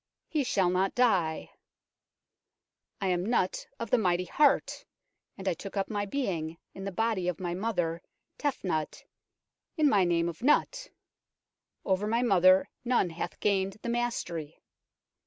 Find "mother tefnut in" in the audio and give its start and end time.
7.53-9.87